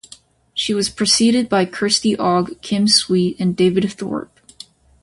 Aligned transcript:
She 0.55 0.73
was 0.73 0.89
preceded 0.89 1.47
by 1.47 1.65
Kirsty 1.65 2.17
Ogg, 2.17 2.59
Kim 2.63 2.87
Sweet 2.87 3.39
and 3.39 3.55
David 3.55 3.83
Thorp. 3.93 4.35